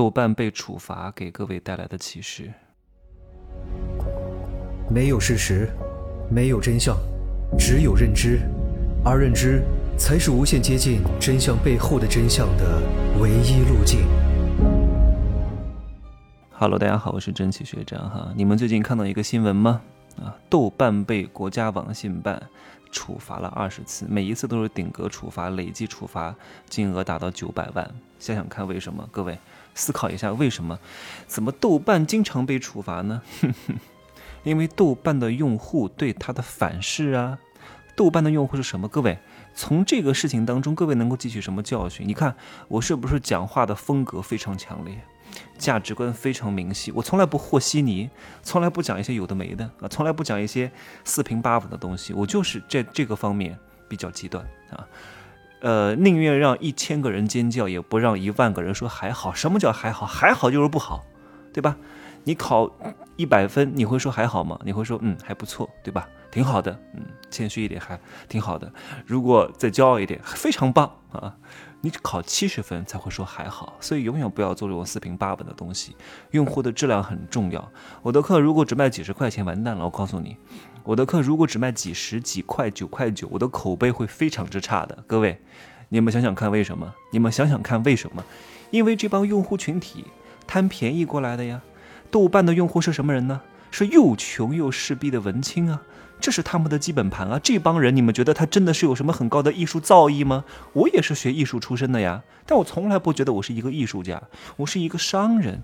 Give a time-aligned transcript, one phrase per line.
[0.00, 2.50] 豆瓣被处罚给各位带来的启示。
[4.88, 5.68] 没有事实，
[6.30, 6.96] 没有真相，
[7.58, 8.40] 只有认知，
[9.04, 9.62] 而认知
[9.98, 12.80] 才是无限接近真相背后的真相的
[13.20, 14.06] 唯一路径。
[16.52, 18.32] Hello，大家好，我是真奇学长哈。
[18.34, 19.82] 你们最近看到一个新闻吗？
[20.18, 22.42] 啊，豆瓣被国家网信办
[22.90, 26.34] 处罚了二十次，每一次都是顶格处罚，累计处罚
[26.70, 27.86] 金额达到九百万。
[28.18, 29.06] 想想看，为什么？
[29.12, 29.38] 各位
[29.80, 30.78] 思考一下，为什么？
[31.26, 33.22] 怎么豆瓣经常被处罚呢？
[34.44, 37.38] 因为豆瓣的用户对它的反噬啊。
[37.96, 38.86] 豆瓣的用户是什么？
[38.88, 39.18] 各位
[39.54, 42.06] 从这个事情当中，各位能够汲取什么教训？
[42.06, 42.36] 你看
[42.68, 44.98] 我是不是讲话的风格非常强烈？
[45.58, 48.10] 价值观非常明晰，我从来不和稀泥，
[48.42, 50.70] 从来不讲一些有的没的啊，从来不讲一些
[51.04, 53.56] 四平八稳的东西，我就是这这个方面
[53.88, 54.84] 比较极端啊，
[55.60, 59.32] 呃，宁愿让一千个人尖叫，也不让一万个人说还好。
[59.32, 60.06] 什么叫还好？
[60.06, 61.04] 还好就是不好，
[61.52, 61.76] 对吧？
[62.24, 62.70] 你考
[63.16, 64.58] 一百分，你会说还好吗？
[64.64, 66.08] 你会说嗯还不错，对吧？
[66.30, 68.72] 挺好的，嗯，谦虚一点还挺好的。
[69.04, 71.36] 如果再骄傲一点，非常棒啊。
[71.82, 75.96] 你考七十分才会说还好，所以永远不要做这种四平八稳的东西。
[76.32, 77.72] 用户的质量很重要。
[78.02, 79.84] 我的课如果只卖几十块钱，完蛋了。
[79.84, 80.36] 我告诉你，
[80.84, 85.02] 我的课如果只卖几十几块九块九，我的口碑会非常之差的。
[85.06, 85.40] 各位，
[85.88, 86.92] 你们想想看为什么？
[87.12, 88.22] 你们想想看为什么？
[88.70, 90.04] 因为这帮用户群体
[90.46, 91.62] 贪便宜过来的呀。
[92.10, 93.40] 豆瓣的用户是什么人呢？
[93.70, 95.80] 是又穷又势逼的文青啊。
[96.20, 97.40] 这是他们的基本盘啊！
[97.42, 100.44] 这帮人，你们觉得他真的是有什么很高的艺术造诣吗？
[100.74, 104.22] 我也是学艺术出身的呀，但我从来不觉得我是一个艺术家，
[104.56, 105.62] 我是一个商人。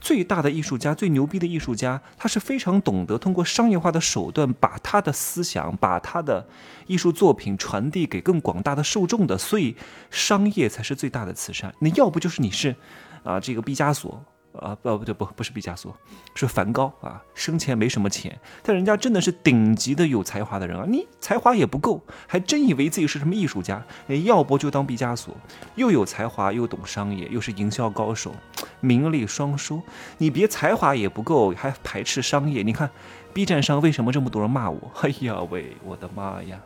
[0.00, 6.46] 最大的艺术家，最牛逼的艺术家，他是非常懂得通过商业化的手段，把他的思想，把他的
[6.86, 9.36] 艺术作品传递给更广大的受众的。
[9.36, 9.74] 所以，
[10.08, 11.74] 商业才是最大的慈善。
[11.80, 12.76] 那要不就是你是，
[13.24, 14.24] 啊，这个毕加索。
[14.58, 15.94] 啊不不对不不是毕加索，
[16.34, 20.84] 是梵高啊，生前没什么钱，但人家真的是顶级的有才华的人啊！
[20.88, 23.84] 你才华也不够，还真以为自己是什么艺术家？
[24.24, 25.34] 要不就当毕加索，
[25.74, 28.34] 又有才华又懂商业，又是营销高手，
[28.80, 29.80] 名利双收。
[30.18, 32.62] 你别才华也不够，还排斥商业？
[32.62, 32.90] 你看
[33.32, 34.90] B 站上为什么这么多人骂我？
[35.02, 36.58] 哎呀喂，我的妈呀！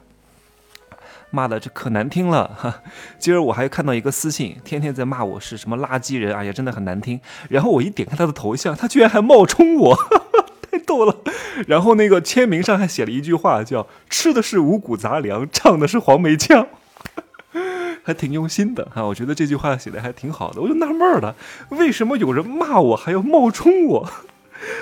[1.32, 2.82] 骂的这可难听了哈！
[3.18, 7.18] 今儿我还看到一个私信，天天在骂我是什么垃圾人，哎呀，真的很难听。
[7.48, 11.16] 然后我一点开他的头像，他居然还冒充我，哈 哈太逗了。
[11.66, 16.66] 然后那个签名上还写了一句话，叫“吃的是五谷杂粮，唱的是黄梅腔”，
[18.04, 19.02] 还挺用心的哈。
[19.02, 21.34] 我觉得这句话写的还挺好的，我就纳闷了，
[21.70, 24.10] 为什么有人骂我还要冒充我？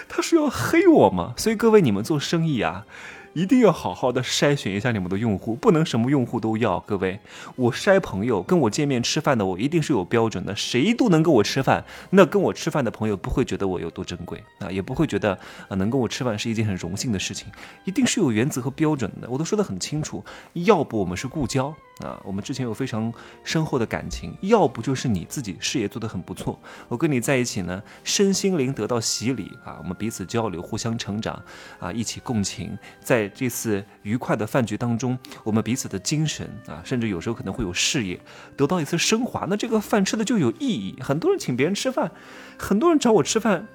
[0.09, 1.33] 他是要黑我吗？
[1.37, 2.85] 所以各位，你们做生意啊。
[3.33, 6.81] 一定要好好的筛选一下你们的用户，不能什么用户都要。
[6.81, 7.21] 各位，
[7.55, 11.85] 我筛朋友，跟我见面吃饭的，我一定是有标准的，谁都能跟我吃饭。
[12.11, 15.39] 那跟我吃饭的朋友不会觉得我有多珍贵啊，也不会觉得
[15.69, 17.47] 啊能跟我吃饭是一件很荣幸的事情，
[17.85, 19.31] 一定是有原则和标准的。
[19.31, 20.25] 我都说得很清楚，
[20.55, 21.73] 要不我们是故交。
[22.01, 23.13] 啊，我们之前有非常
[23.45, 26.59] 深厚的感情，要不就是你自己事业做得很不错，
[26.89, 31.43] 我跟你在一起呢，身心灵得到洗礼啊，我们彼此交流，互相成长
[31.79, 38.19] 啊，一起共情，在在这次愉快的饭局当中，我们彼此的精神啊，甚至有时候可能会有事业
[38.57, 40.97] 得到一次升华，那这个饭吃的就有意义。
[41.03, 42.11] 很多人请别人吃饭，
[42.59, 43.69] 很多人找我吃饭，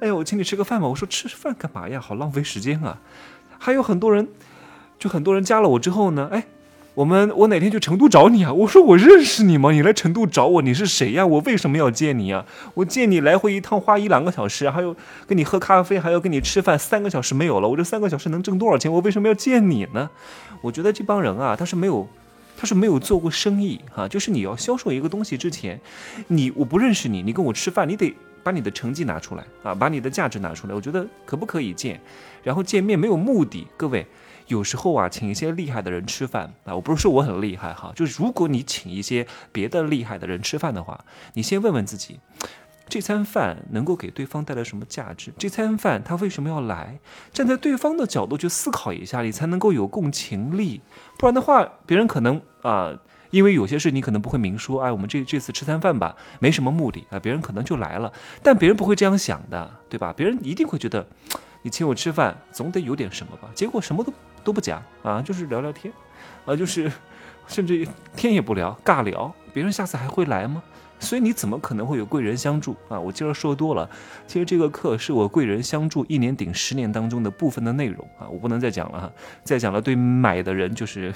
[0.00, 3.00] 哎呀，我请你吃个饭吧，我说吃饭干嘛呀，好浪费时间啊。
[3.58, 4.28] 还有很多人，
[4.98, 6.44] 就很多人加了我之后呢，哎。
[6.94, 8.52] 我们我哪天去成都找你啊？
[8.52, 9.72] 我说我认识你吗？
[9.72, 11.26] 你来成都找我，你是谁呀？
[11.26, 12.46] 我为什么要见你啊？
[12.74, 14.94] 我见你来回一趟花一两个小时，还有
[15.26, 17.68] 跟你喝咖啡，还要跟你吃饭，三个小时没有了。
[17.68, 18.92] 我这三个小时能挣多少钱？
[18.92, 20.08] 我为什么要见你呢？
[20.60, 22.08] 我觉得这帮人啊，他是没有，
[22.56, 24.06] 他是没有做过生意哈。
[24.06, 25.80] 就是你要销售一个东西之前，
[26.28, 30.74] 你我不认识你，你跟我吃饭，你得把你的成绩拿出来啊，把你的价值拿出来。
[30.74, 32.00] 我觉得可不可以见？
[32.44, 34.06] 然后见面没有目的，各位。
[34.48, 42.20] 有时候啊，请一些厉害的人吃饭啊，我不是说我很厉害哈，就是如果你请一些别的厉害的人吃饭的话，你先问问自己，
[42.86, 45.32] 这餐饭能够给对方带来什么价值？
[45.38, 46.98] 这餐饭他为什么要来？
[47.32, 50.82] 站在对方的角度去思考一下，你才能够有共情力。
[51.18, 52.92] 不然的话，别人可能啊，
[53.30, 60.12] 因为有些事你可能不会明说，哎，我们这这次吃餐饭吧，没什么目的啊，别人可能就来了，但别人不会这样想的，对吧？
[60.14, 61.06] 别人一定会觉得，
[61.62, 63.48] 你请我吃饭，总得有点什么吧？
[63.54, 64.12] 结果什么都。
[64.44, 65.92] 都不讲啊，就是聊聊天，
[66.44, 66.92] 啊，就是
[67.48, 70.62] 甚至天也不聊，尬聊，别人下次还会来吗？
[71.00, 72.98] 所以你怎么可能会有贵人相助啊？
[72.98, 73.88] 我今儿说多了，
[74.26, 79.12] 其实这个课是我贵人相助一年顶十年当中的部分的内容啊，我不能再讲了哈，
[79.42, 81.12] 再讲了对买的人就是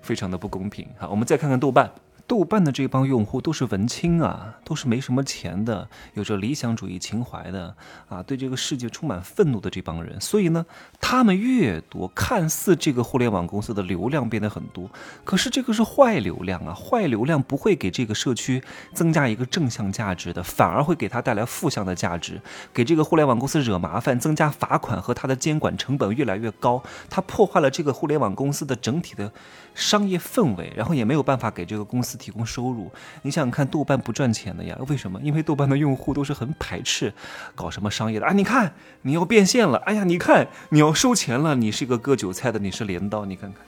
[0.00, 1.06] 非常的不公平哈。
[1.08, 1.90] 我们再看看豆瓣。
[2.28, 7.74] 豆瓣的这帮用户都是文青啊，都是没什么钱的，有着理想主义情怀的
[8.06, 10.20] 啊，对这个世界充满愤怒的这帮人。
[10.20, 10.66] 所以呢，
[11.00, 14.90] 他们越多，看似这个互联网公司的流量变得很多，
[15.24, 22.38] 可是这个是坏流量啊，坏流量不会给这个社区增加一个正向价值的，反而会给他带来负向的价值，
[22.74, 29.32] 给这个互联网公司惹麻烦，增加罚款和他的监管成本越来越高，他破坏了这个互联网公司的整体的
[29.74, 32.90] 商业氛围，然后也没有办法给这个公司提供收入，
[33.22, 34.76] 你想想看，豆瓣不赚钱的呀？
[34.88, 35.18] 为什么？
[35.22, 37.14] 因为豆瓣的用户都是很排斥
[37.54, 38.32] 搞什么商业的啊！
[38.32, 43.62] 你看，你要变现了，哎呀，你看你要收钱了，你是一个割韭菜的，你是镰刀，你看看，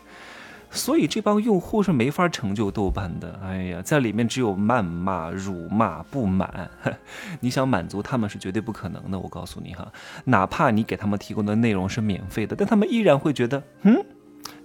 [0.71, 3.41] 所以这帮用户是没法成就豆瓣的。
[3.43, 6.71] 哎呀，在里面只有谩骂、辱骂、不满，
[7.41, 9.19] 你想满足他们是绝对不可能的。
[9.19, 9.91] 我告诉你哈，
[10.25, 14.05] 哪怕你给他们提供的内容是免费的，但他们依然会觉得，嗯，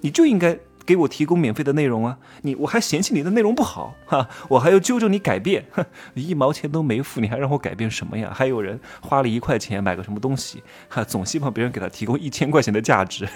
[0.02, 0.58] 你就应该。
[0.86, 2.18] 给我提供免费的内容啊！
[2.44, 5.84] 你我还嫌弃你的内容不好哈，我还要纠正你改变，哼，
[6.14, 8.32] 一毛钱都没付，你还让我改变什么呀？
[8.34, 13.28] 还有人花了一块钱买个什么东西，哈，总希望别人给他提供一千块钱的价值，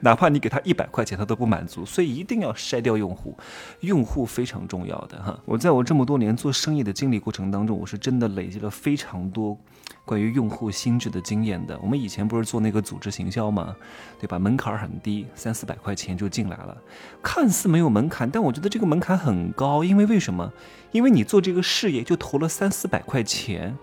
[0.00, 3.36] 哪怕你给他一百块钱，他都不满足，所以一定要筛掉用户，
[3.80, 5.38] 用户非常重要的哈。
[5.44, 9.58] 我在我这么多年做生意的经历过程当中，我是真的累积了非常多。
[10.04, 13.74] 关于用户心智的经验的，我们以前不是做那个组织行销吗？
[14.20, 14.38] 对吧？
[14.38, 16.76] 门槛很低，三四百块钱就进来了，
[17.22, 20.52] 看似没有门槛，但我觉得这个门槛很高，因为为什么？
[20.92, 23.78] 因为你做这个事业就投了三四百块钱，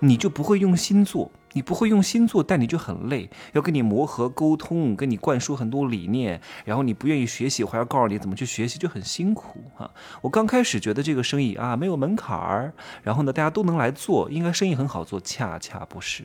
[0.00, 1.30] 你就不会用心做。
[1.56, 9.90] 你不会用心做，但你就很累，要跟你磨合沟通，跟你灌输很多理念，然后你不愿意学习，还要告诉你怎么去学习，就很辛苦哈。
[10.20, 16.24] 我刚开始觉得这个生意啊没有门槛儿，然后呢大家都能来做，应该生意很好做，恰恰不是。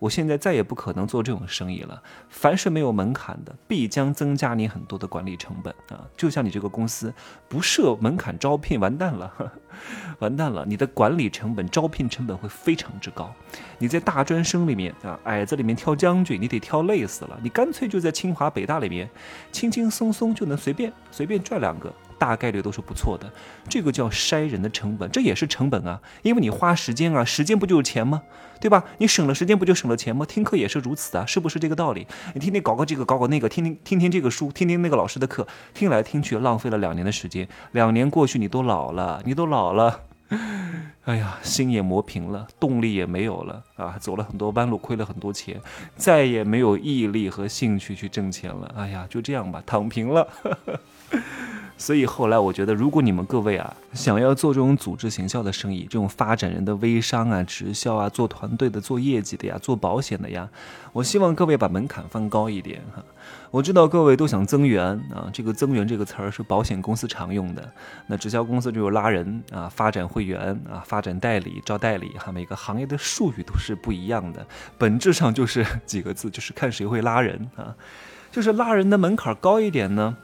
[0.00, 2.02] 我现在再也不可能做这种生意了。
[2.28, 6.04] 凡是没有门槛的，必将增加你很多的管理成本啊。
[6.16, 7.14] 就像你这个公司
[7.48, 9.32] 不设门槛招聘，完蛋了，
[10.18, 13.32] 完蛋了，你的管理成本、招聘成本会非常之高。
[13.78, 17.38] 你在大专生里面啊，矮子里面挑将军，你得挑累死了。
[17.42, 19.08] 你干脆就在清华北大里面，
[19.52, 23.30] 轻轻松松就能随便随便赚两个，大概率都是不错的。
[23.68, 28.22] 这个叫筛人的成本，这也是成本啊，因为你花时间啊，时间不就是钱吗？
[28.60, 28.82] 对吧？
[28.98, 30.24] 你省了时间不就省了钱吗？
[30.24, 32.06] 听课也是如此啊，是不是这个道理？
[32.32, 37.46] 你天天搞个这个搞搞那个，听听听听这个书，听听那个老师的课，听来听去浪费了两年的时间。
[37.72, 40.04] 两年过去，你都老了，你都老了。
[41.04, 43.96] 哎呀，心也磨平了，动力也没有了啊！
[44.00, 45.60] 走了很多弯路，亏了很多钱，
[45.96, 48.72] 再也没有毅力和兴趣去挣钱了。
[48.74, 50.26] 哎呀，就这样吧，躺平了。
[51.76, 60.48] 所以后来我觉得，如果你们各位啊想要做这种组织行销的生意，这种发展人的微商啊、直销啊、做团队的、做业绩的呀、做保险的呀，
[60.92, 63.02] 我希望各位把门槛放高一点哈。
[63.50, 67.72] 我知道各位都想增员啊，这个增员这个词儿是保险公司常用的，
[68.06, 74.46] 那直销公司就是拉人啊、发展会员啊、发展代理、招代理哈，每个行业的术语都是不一样的，
[74.78, 77.74] 本质上就是几个字，就是看谁会拉人啊，
[78.30, 80.16] 就是拉人的门槛高一点呢。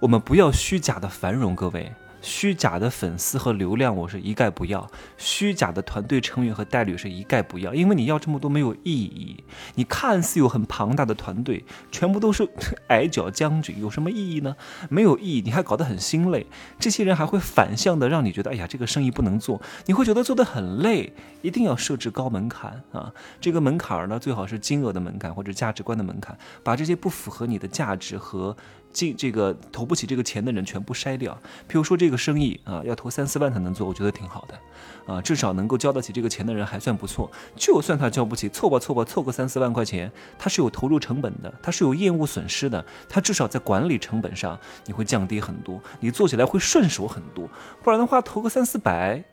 [0.00, 1.92] 我们不要虚假的繁荣，各位。
[2.20, 4.80] 虚假的粉丝和流量，我是一概不要；
[5.16, 9.42] 虚假的团队成员和代理是一概不要，因为你要这么多没有意义。
[9.76, 12.48] 你看似有很庞大的团队，全部都是
[12.88, 14.56] 矮脚将军，有什么意义呢？
[14.90, 16.46] 没有意义，你还搞得很心累。
[16.78, 21.12] 这些人还会反向的让你觉得，哎呀，这个生意不能做，你会觉得做得很累。
[21.42, 23.12] 一定要设置高门槛啊！
[23.40, 28.56] 这个门槛呢，最好是金额的门槛或者价值观的门槛，把这些不符合你的价值和。
[28.92, 31.32] 进这个投不起这个钱的人全部筛掉。
[31.68, 37.30] 譬如说这个生意啊，要投三四万才能做，我觉得挺好的，啊，至少能够交得起这个钱的人还算不错。
[37.56, 47.48] 就算他交不起，凑吧凑吧凑个三四万块钱，他是有投入成本的，他是有业务损失的，他至少在管理成本上你会降低很多，你做起来会顺手很多。
[47.82, 49.24] 不然的话，投个三四百。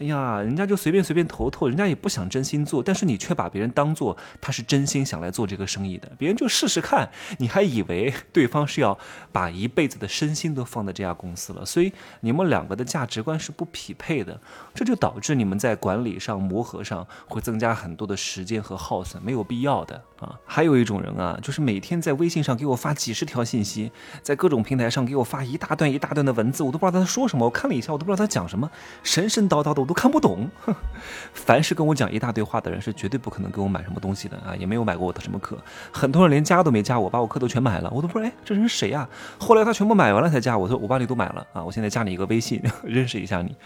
[0.00, 8.98] 哎呀，人家就随便随便投投，人家也不想真心做，但是你却把别人当做他是真心想来做这个生意的，别人就试试看，你还以为对方是要
[9.30, 14.40] 把一辈子的身心都放在这家公司了，所以你们两个的价值观是不匹配的，
[14.74, 20.02] 这就导致你们在管理上磨合上会增加很多的时间和耗损，没有必要的。
[20.20, 20.38] 啊。
[20.44, 23.90] 还有一种人啊，就是每天在微信上给我发几十条信息，
[24.22, 28.70] 在各种平台上给我发一大段一大段的文字，我都不知道他在说什么，我看了一下，我都不知道他讲什么，
[29.02, 29.80] 神神叨叨的。
[29.80, 30.48] 我都看不懂，
[31.32, 35.56] 凡是跟我讲一大堆话的人是绝对不可能给我买什么东西的啊，也没有买过我的什么课。
[35.90, 39.08] 很多人连加都没加我，把我课都全买了，我都不知道哎，这人谁呀？
[39.38, 43.56] 后来他全部买完了才加我，说我把你都买了啊，我现在加你一个微信， 认识一下你。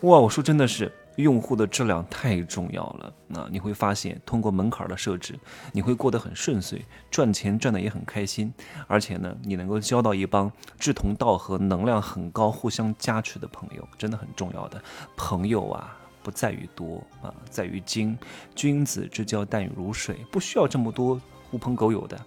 [0.00, 3.12] 哇，我说真的是用户的质量太重要了。
[3.28, 5.38] 那你会发现，通过门槛的设置，
[5.72, 8.52] 你会过得很顺遂，赚钱赚得也很开心，
[8.86, 14.82] 而且呢，你能够交到一帮志同道合、能量很高、互相加持的朋友，真的很重要的。
[15.16, 18.16] 朋友啊，不在于多啊，在于精。
[18.54, 22.18] 君子之交淡如水，不需要这么多狐朋狗友的。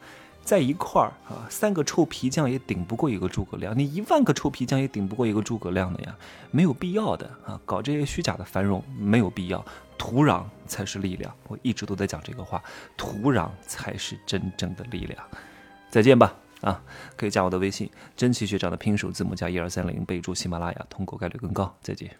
[0.47, 6.15] 在一块儿啊，三个臭皮匠也顶不过一个诸葛亮，你一万个臭皮匠也顶不过一个诸葛亮的呀，
[6.51, 9.63] 没有必要的啊，搞这些虚假的繁荣没有必要，
[9.97, 12.63] 土壤才是力量，我一直都在讲这个话，
[12.95, 15.21] 土壤才是真正的力量。
[15.89, 16.81] 再见吧，啊，
[17.17, 21.75] 可以加我的微信，真奇学长的拼手字母加一二三零，备注喜马拉雅，通过概率更高。
[21.81, 22.17] 再见。